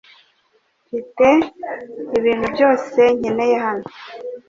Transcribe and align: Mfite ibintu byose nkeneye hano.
Mfite 0.85 1.27
ibintu 2.17 2.45
byose 2.53 2.99
nkeneye 3.19 3.55
hano. 3.65 3.85